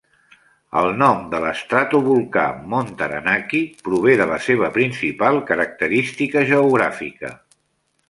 [0.79, 3.61] El nom de l'estratovolcà Mont Taranaki
[3.91, 7.37] prové de la seva principal característica geogràfica.